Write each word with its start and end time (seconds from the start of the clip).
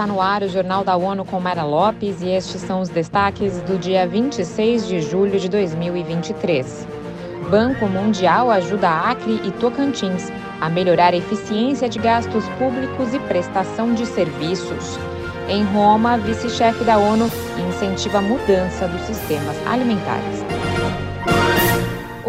Está 0.00 0.10
no 0.10 0.18
ar 0.22 0.42
o 0.42 0.48
Jornal 0.48 0.82
da 0.82 0.96
ONU 0.96 1.26
com 1.26 1.38
Mara 1.38 1.62
Lopes 1.62 2.22
e 2.22 2.30
estes 2.30 2.62
são 2.62 2.80
os 2.80 2.88
destaques 2.88 3.60
do 3.60 3.78
dia 3.78 4.08
26 4.08 4.88
de 4.88 5.02
julho 5.02 5.38
de 5.38 5.46
2023. 5.46 6.88
Banco 7.50 7.84
Mundial 7.86 8.50
ajuda 8.50 8.88
Acre 8.88 9.42
e 9.44 9.50
Tocantins 9.50 10.32
a 10.58 10.70
melhorar 10.70 11.12
a 11.12 11.18
eficiência 11.18 11.86
de 11.86 11.98
gastos 11.98 12.48
públicos 12.58 13.12
e 13.12 13.18
prestação 13.18 13.92
de 13.92 14.06
serviços. 14.06 14.98
Em 15.50 15.64
Roma, 15.64 16.16
vice-chefe 16.16 16.82
da 16.82 16.96
ONU 16.96 17.30
incentiva 17.68 18.20
a 18.20 18.22
mudança 18.22 18.88
dos 18.88 19.02
sistemas 19.02 19.54
alimentares. 19.66 20.49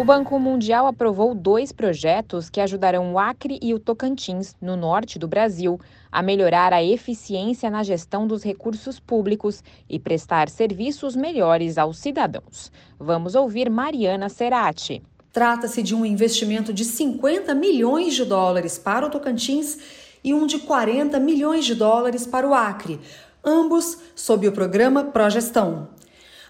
O 0.02 0.04
Banco 0.04 0.36
Mundial 0.36 0.88
aprovou 0.88 1.32
dois 1.32 1.70
projetos 1.70 2.50
que 2.50 2.60
ajudarão 2.60 3.12
o 3.12 3.20
Acre 3.20 3.56
e 3.62 3.72
o 3.72 3.78
Tocantins, 3.78 4.52
no 4.60 4.74
norte 4.74 5.16
do 5.16 5.28
Brasil, 5.28 5.78
a 6.10 6.20
melhorar 6.20 6.72
a 6.72 6.82
eficiência 6.82 7.70
na 7.70 7.84
gestão 7.84 8.26
dos 8.26 8.42
recursos 8.42 8.98
públicos 8.98 9.62
e 9.88 10.00
prestar 10.00 10.48
serviços 10.48 11.14
melhores 11.14 11.78
aos 11.78 11.98
cidadãos. 11.98 12.72
Vamos 12.98 13.36
ouvir 13.36 13.70
Mariana 13.70 14.28
Serati. 14.28 15.00
Trata-se 15.32 15.80
de 15.84 15.94
um 15.94 16.04
investimento 16.04 16.72
de 16.72 16.84
50 16.84 17.54
milhões 17.54 18.14
de 18.14 18.24
dólares 18.24 18.76
para 18.76 19.06
o 19.06 19.08
Tocantins 19.08 19.78
e 20.24 20.34
um 20.34 20.48
de 20.48 20.58
40 20.58 21.20
milhões 21.20 21.64
de 21.64 21.76
dólares 21.76 22.26
para 22.26 22.48
o 22.48 22.52
Acre, 22.52 22.98
ambos 23.44 23.98
sob 24.16 24.48
o 24.48 24.52
programa 24.52 25.04
Progestão. 25.04 26.01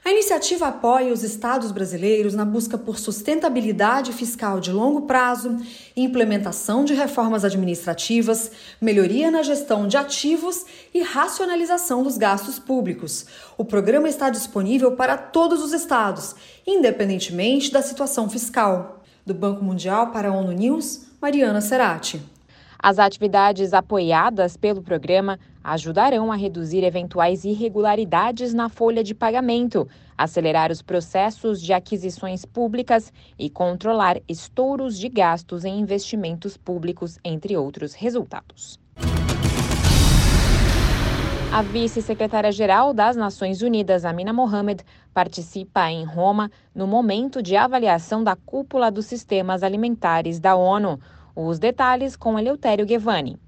A 0.05 0.11
iniciativa 0.11 0.67
apoia 0.67 1.13
os 1.13 1.23
estados 1.23 1.71
brasileiros 1.71 2.35
na 2.35 2.45
busca 2.45 2.77
por 2.77 2.99
sustentabilidade 2.99 4.13
fiscal 4.13 4.59
de 4.59 4.73
longo 4.73 5.03
prazo, 5.03 5.59
implementação 5.97 6.85
de 6.85 6.93
reformas 6.93 7.45
administrativas, 7.45 8.51
melhoria 8.81 9.31
na 9.31 9.45
gestão 9.45 9.87
de 9.87 9.97
ativos 9.97 10.67
e 10.93 11.03
racionalização 11.03 12.03
dos 12.03 12.19
gastos 12.19 12.59
públicos. 12.59 13.27
O 13.57 13.65
programa 13.65 14.09
está 14.09 14.29
disponível 14.29 14.97
para 14.97 15.17
todos 15.17 15.63
os 15.63 15.73
estados, 15.73 16.35
independentemente 16.67 17.71
da 17.71 17.81
situação 17.81 18.29
fiscal. 18.29 19.05
Do 19.25 19.33
Banco 19.33 19.63
Mundial 19.63 20.11
para 20.11 20.31
a 20.31 20.33
ONU 20.33 20.51
News, 20.51 21.03
Mariana 21.21 21.61
Serati. 21.61 22.21
As 22.83 22.99
atividades 22.99 23.73
apoiadas 23.73 24.57
pelo 24.57 24.83
programa 24.83 25.39
ajudarão 25.63 26.33
a 26.33 26.35
reduzir 26.35 26.83
eventuais 26.83 27.45
irregularidades 27.45 28.53
na 28.53 28.69
folha 28.69 29.05
de 29.05 29.15
pagamento, 29.15 29.89
acelerar 30.19 30.73
os 30.73 30.83
processos 30.83 31.63
de 31.63 31.73
aquisições 31.73 32.45
públicas 32.45 33.13
e 33.39 33.49
controlar 33.49 34.21
estouros 34.29 34.99
de 34.99 35.09
gastos 35.09 35.65
em 35.65 35.79
investimentos 35.79 36.57
públicos, 36.57 37.21
entre 37.25 37.57
outros 37.57 37.95
resultados. 37.95 38.81
A 41.53 41.63
vice-secretária-geral 41.63 42.93
das 42.93 43.15
Nações 43.15 43.63
Unidas, 43.63 44.05
Amina 44.05 44.33
Mohamed, 44.33 44.83
participa 45.15 45.89
em 45.89 46.03
Roma 46.03 46.51
no 46.75 46.87
momento 46.87 47.43
de 47.43 47.55
avaliação 47.55 48.25
da 48.25 48.35
cúpula 48.35 48.91
dos 48.91 49.07
sistemas 49.07 49.63
alimentares 49.63 50.41
da 50.41 50.57
ONU. 50.57 50.99
Os 51.35 51.59
detalhes 51.59 52.15
com 52.15 52.39
Eleutério 52.39 52.85
Guevani. 52.85 53.39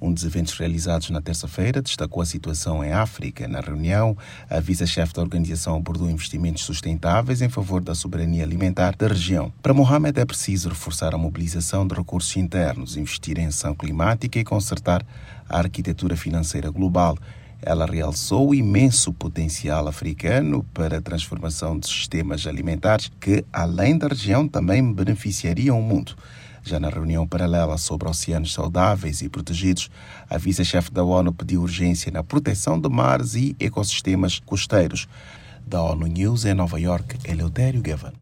Um 0.00 0.12
dos 0.12 0.24
eventos 0.24 0.52
realizados 0.54 1.10
na 1.10 1.20
terça-feira 1.20 1.82
destacou 1.82 2.22
a 2.22 2.26
situação 2.26 2.84
em 2.84 2.92
África. 2.92 3.48
Na 3.48 3.60
reunião, 3.60 4.16
a 4.48 4.60
vice-chefe 4.60 5.12
da 5.12 5.22
organização 5.22 5.76
abordou 5.76 6.08
investimentos 6.08 6.62
sustentáveis 6.62 7.42
em 7.42 7.48
favor 7.48 7.80
da 7.80 7.96
soberania 7.96 8.44
alimentar 8.44 8.94
da 8.96 9.08
região. 9.08 9.52
Para 9.60 9.74
Mohamed, 9.74 10.20
é 10.20 10.24
preciso 10.24 10.68
reforçar 10.68 11.14
a 11.14 11.18
mobilização 11.18 11.84
de 11.84 11.94
recursos 11.94 12.36
internos, 12.36 12.96
investir 12.96 13.38
em 13.38 13.46
ação 13.46 13.74
climática 13.74 14.38
e 14.38 14.44
consertar 14.44 15.04
a 15.48 15.58
arquitetura 15.58 16.16
financeira 16.16 16.70
global. 16.70 17.18
Ela 17.60 17.86
realçou 17.86 18.50
o 18.50 18.54
imenso 18.54 19.12
potencial 19.12 19.88
africano 19.88 20.64
para 20.72 20.98
a 20.98 21.02
transformação 21.02 21.76
de 21.76 21.88
sistemas 21.88 22.46
alimentares 22.46 23.10
que, 23.20 23.44
além 23.52 23.98
da 23.98 24.06
região, 24.06 24.46
também 24.46 24.92
beneficiariam 24.92 25.78
o 25.78 25.82
mundo. 25.82 26.16
Já 26.64 26.78
na 26.78 26.88
reunião 26.88 27.26
paralela 27.26 27.76
sobre 27.76 28.08
oceanos 28.08 28.52
saudáveis 28.54 29.20
e 29.20 29.28
protegidos, 29.28 29.90
a 30.30 30.38
vice-chefe 30.38 30.92
da 30.92 31.02
ONU 31.02 31.32
pediu 31.32 31.60
urgência 31.60 32.12
na 32.12 32.22
proteção 32.22 32.80
de 32.80 32.88
mares 32.88 33.34
e 33.34 33.56
ecossistemas 33.58 34.38
costeiros. 34.38 35.08
Da 35.66 35.82
ONU 35.82 36.06
News 36.06 36.44
em 36.44 36.54
Nova 36.54 36.78
York, 36.78 37.18
Eleutério 37.24 37.82
Gavan. 37.82 38.12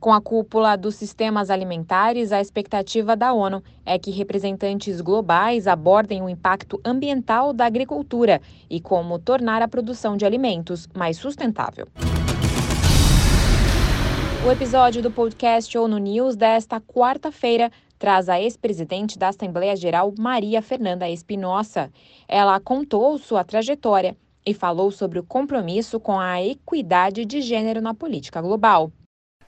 Com 0.00 0.12
a 0.12 0.20
cúpula 0.20 0.76
dos 0.76 0.94
sistemas 0.94 1.50
alimentares, 1.50 2.30
a 2.30 2.40
expectativa 2.40 3.16
da 3.16 3.32
ONU 3.32 3.60
é 3.84 3.98
que 3.98 4.12
representantes 4.12 5.00
globais 5.00 5.66
abordem 5.66 6.22
o 6.22 6.28
impacto 6.28 6.80
ambiental 6.84 7.52
da 7.52 7.66
agricultura 7.66 8.40
e 8.70 8.80
como 8.80 9.18
tornar 9.18 9.60
a 9.60 9.66
produção 9.66 10.16
de 10.16 10.24
alimentos 10.24 10.86
mais 10.94 11.16
sustentável. 11.16 11.88
O 14.46 14.52
episódio 14.52 15.02
do 15.02 15.10
podcast 15.10 15.76
ONU 15.76 15.98
News 15.98 16.36
desta 16.36 16.80
quarta-feira 16.80 17.72
traz 17.98 18.28
a 18.28 18.40
ex-presidente 18.40 19.18
da 19.18 19.28
Assembleia 19.28 19.74
Geral, 19.74 20.14
Maria 20.18 20.62
Fernanda 20.62 21.08
Espinosa. 21.08 21.90
Ela 22.26 22.60
contou 22.60 23.18
sua 23.18 23.44
trajetória 23.44 24.16
e 24.46 24.54
falou 24.54 24.90
sobre 24.90 25.18
o 25.18 25.24
compromisso 25.24 25.98
com 25.98 26.18
a 26.18 26.42
equidade 26.42 27.24
de 27.24 27.40
gênero 27.40 27.80
na 27.80 27.92
política 27.92 28.40
global. 28.40 28.90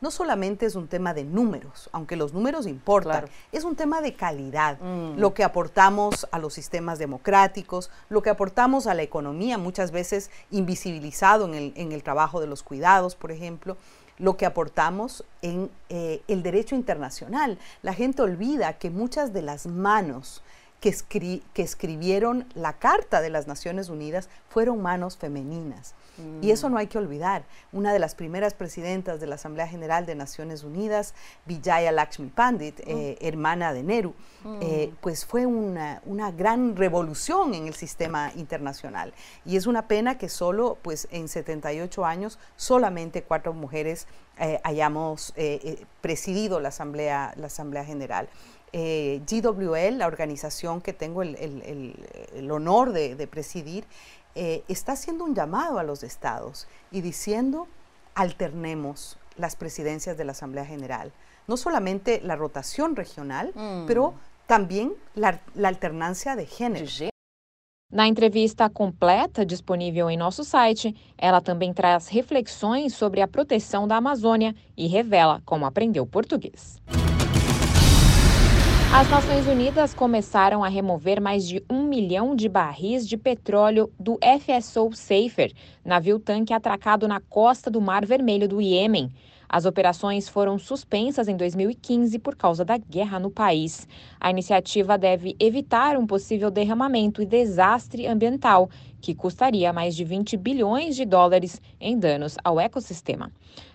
No 0.01 0.11
solamente 0.11 0.67
es 0.67 0.75
un 0.75 0.89
tema 0.89 1.15
de 1.15 1.25
números, 1.25 1.89
aunque 1.93 2.17
los 2.17 2.33
números 2.33 2.67
importan, 2.67 3.27
es 3.53 3.65
un 3.65 3.77
tema 3.77 4.01
de 4.01 4.15
calidad, 4.15 4.79
mm. 4.81 5.19
lo 5.19 5.35
que 5.35 5.45
aportamos 5.45 6.27
a 6.33 6.39
los 6.39 6.55
sistemas 6.55 6.99
democráticos, 6.99 7.91
lo 8.09 8.23
que 8.23 8.31
aportamos 8.31 8.87
a 8.87 8.95
la 8.95 9.03
economía, 9.03 9.59
muchas 9.59 9.91
veces 9.91 10.31
invisibilizado 10.51 11.47
en 11.47 11.55
el, 11.55 11.73
en 11.77 11.93
el 11.93 12.03
trabajo 12.03 12.41
de 12.41 12.47
los 12.47 12.63
cuidados, 12.63 13.15
por 13.15 13.31
ejemplo, 13.31 13.77
lo 14.21 14.37
que 14.37 14.47
aportamos 14.47 15.25
en 15.43 15.71
eh, 15.89 16.23
el 16.29 16.43
derecho 16.43 16.75
internacional. 16.75 17.59
La 17.83 17.95
gente 17.95 18.23
olvida 18.23 18.75
que 18.75 18.91
muchas 18.91 19.33
de 19.33 19.43
las 19.43 19.67
manos 19.67 20.43
que, 20.81 20.95
que, 21.55 21.63
escribieron 21.63 22.47
la 22.55 22.73
Carta 22.75 23.21
de 23.21 23.31
las 23.31 23.47
Naciones 23.47 23.91
Unidas 23.91 24.29
fueron 24.49 24.81
manos 24.81 25.17
femeninas. 25.17 25.95
Y 26.43 26.51
eso 26.51 26.69
no 26.69 26.79
hay 26.79 26.87
que 26.87 26.99
olvidar. 26.99 27.45
Una 27.73 27.93
de 27.93 27.99
las 27.99 28.15
primeras 28.15 28.55
presidentas 28.55 29.21
de 29.21 29.27
la 29.27 29.37
Asamblea 29.37 29.67
General 29.67 30.07
de 30.07 30.15
Naciones 30.15 30.65
Unidas, 30.65 31.15
Vijaya 31.47 31.93
Lakshmi 31.93 32.29
Pandit, 32.29 32.79
mm. 32.81 32.91
eh, 32.91 33.19
hermana 33.21 33.73
de 33.73 33.83
Nehru, 33.83 34.15
eh, 34.61 34.91
mm. 34.91 34.97
pues 35.01 35.25
fue 35.25 35.47
una, 35.47 36.03
una, 36.05 36.31
gran 36.31 36.77
revolución 36.77 37.55
en 37.55 37.67
el 37.67 37.75
sistema 37.75 38.33
internacional. 38.37 39.13
Y 39.45 39.57
es 39.57 39.67
una 39.67 39.89
pena 39.89 40.19
que 40.19 40.29
solo, 40.29 40.79
pues 40.83 41.09
en 41.11 41.29
78 41.29 42.05
años, 42.05 42.39
solamente 42.57 43.23
cuatro 43.23 43.53
mujeres 43.53 44.07
eh, 44.39 44.61
hayamos 44.63 45.35
presidido 46.01 46.61
la 46.61 46.69
Asamblea, 46.69 47.35
la 47.37 47.47
Asamblea 47.47 47.85
General. 47.85 48.29
GWL, 48.73 49.99
la 49.99 50.07
organización 50.07 50.81
que 50.81 50.93
tengo 50.93 51.23
el, 51.23 51.35
el, 51.37 51.95
el, 52.35 52.51
honor 52.51 52.93
de, 52.93 53.17
de 53.17 53.27
presidir, 53.27 53.85
eh, 54.35 54.63
está 54.69 54.93
haciendo 54.93 55.25
un 55.25 55.35
llamado 55.35 55.79
a 55.79 55.83
los 55.83 56.03
estados 56.03 56.69
y 56.93 57.01
diciendo 57.01 57.67
alternemos 58.15 59.19
las 59.37 59.57
presidencias 59.57 60.17
de 60.17 60.25
la 60.25 60.33
Asamblea 60.33 60.65
General. 60.65 61.13
No 61.49 61.57
solamente 61.57 62.21
la 62.23 62.37
rotación 62.37 62.95
regional, 62.95 63.53
mm. 63.55 63.87
pero 63.87 64.15
también 64.47 64.95
la, 65.15 65.41
la 65.55 65.69
alternancia 65.69 66.37
de 66.37 66.47
género. 66.47 66.87
Na 67.93 68.07
entrevista 68.07 68.71
completa 68.71 69.45
disponível 69.45 70.09
em 70.09 70.17
nosso 70.17 70.45
site, 70.45 70.95
ela 71.19 71.41
também 71.41 71.73
traz 71.73 72.07
reflexões 72.07 72.95
sobre 72.95 73.21
a 73.21 73.27
proteção 73.27 73.89
da 73.89 73.97
Amazônia 73.97 74.55
e 74.77 74.87
revela 74.87 75.43
como 75.45 75.67
aprendeu 75.67 76.07
português. 76.07 76.81
As 78.93 79.09
Nações 79.09 79.47
Unidas 79.47 79.95
começaram 79.95 80.65
a 80.65 80.69
remover 80.69 81.21
mais 81.21 81.47
de 81.47 81.65
um 81.71 81.85
milhão 81.85 82.35
de 82.35 82.49
barris 82.49 83.09
de 83.09 83.17
petróleo 83.17 83.89
do 84.01 84.19
FSO 84.21 84.91
Safer, 84.95 85.53
navio-tanque 85.85 86.53
atracado 86.53 87.07
na 87.07 87.21
costa 87.21 87.71
do 87.71 87.81
Mar 87.81 88.05
Vermelho 88.05 88.49
do 88.49 88.61
Iêmen. 88.61 89.09
As 89.49 89.65
operações 89.65 90.29
foram 90.29 90.59
suspensas 90.59 91.29
em 91.29 91.37
2015 91.37 92.19
por 92.19 92.35
causa 92.35 92.65
da 92.65 92.77
guerra 92.79 93.21
no 93.21 93.31
país. 93.31 93.87
A 94.21 94.29
iniciativa 94.29 94.99
deve 94.99 95.37
evitar 95.39 95.97
um 95.97 96.05
possível 96.05 96.51
derramamento 96.51 97.23
e 97.23 97.27
desastre 97.27 98.09
ambiental 98.09 98.69
que 99.01 99.15
custaria 99.15 99.73
mais 99.73 99.95
de 99.95 100.05
20 100.05 100.37
bilhões 100.37 100.97
de 100.97 101.05
dólares 101.05 101.61
em 101.81 101.97
danos 101.97 102.37
ao 102.43 102.59
ecossistema. 102.59 103.31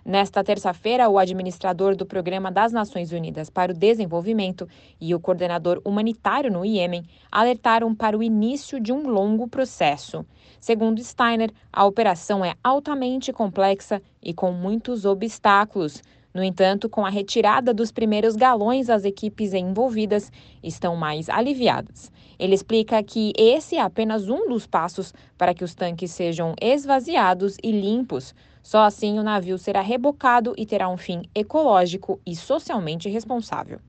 Nesta 0.07 0.43
terça-feira, 0.43 1.09
o 1.09 1.17
administrador 1.17 1.95
do 1.95 2.05
Programa 2.05 2.51
das 2.51 2.71
Nações 2.71 3.11
Unidas 3.11 3.49
para 3.49 3.71
o 3.71 3.75
Desenvolvimento 3.75 4.69
e 5.01 5.15
o 5.15 5.19
coordenador 5.19 5.81
humanitário 5.83 6.51
no 6.51 6.63
Iêmen 6.63 7.03
alertaram 7.31 7.95
para 7.95 8.15
o 8.15 8.21
início 8.21 8.79
de 8.79 8.93
um 8.93 9.09
longo 9.09 9.47
processo. 9.47 10.23
Segundo 10.59 11.03
Steiner, 11.03 11.51
a 11.73 11.83
operação 11.85 12.45
é 12.45 12.53
altamente 12.63 13.33
complexa 13.33 13.99
e 14.21 14.31
com 14.31 14.51
muitos 14.51 15.05
obstáculos. 15.05 16.03
No 16.35 16.43
entanto, 16.43 16.89
com 16.89 17.05
a 17.05 17.09
retirada 17.09 17.73
dos 17.73 17.93
primeiros 17.93 18.35
galões, 18.35 18.89
as 18.89 19.05
equipes 19.05 19.53
envolvidas 19.53 20.29
estão 20.61 20.93
mais 20.93 21.29
aliviadas. 21.29 22.11
Ele 22.37 22.53
explica 22.53 23.01
que 23.01 23.31
esse 23.37 23.77
é 23.77 23.81
apenas 23.81 24.27
um 24.27 24.49
dos 24.49 24.67
passos 24.67 25.13
para 25.37 25.53
que 25.53 25.63
os 25.63 25.73
tanques 25.73 26.11
sejam 26.11 26.53
esvaziados 26.61 27.55
e 27.63 27.71
limpos. 27.71 28.35
Só 28.61 28.83
assim 28.83 29.17
o 29.17 29.23
navio 29.23 29.57
será 29.57 29.79
rebocado 29.79 30.53
e 30.57 30.65
terá 30.65 30.89
um 30.89 30.97
fim 30.97 31.21
ecológico 31.33 32.19
e 32.25 32.35
socialmente 32.35 33.07
responsável. 33.07 33.79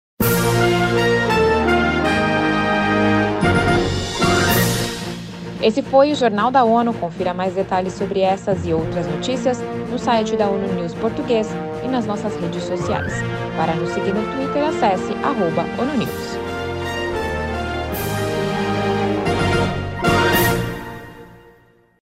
Esse 5.67 5.83
foi 5.83 6.13
o 6.13 6.15
Jornal 6.15 6.53
da 6.53 6.63
ONU. 6.63 6.95
Confira 6.95 7.35
mais 7.35 7.55
detalhes 7.55 7.95
sobre 7.95 8.21
essas 8.21 8.65
e 8.65 8.73
outras 8.73 9.05
notícias 9.09 9.61
no 9.91 9.99
site 9.99 10.37
da 10.37 10.47
ONU 10.47 10.75
News 10.75 10.95
Português 10.95 11.49
e 11.85 11.89
nas 11.89 12.07
nossas 12.07 12.37
redes 12.37 12.63
sociais. 12.63 13.13
Para 13.57 13.75
nos 13.75 13.91
seguir 13.91 14.15
no 14.15 14.23
Twitter, 14.37 14.63
acesse 14.63 15.13
arroba 15.25 15.63
ONU 15.77 15.99
News. 15.99 16.56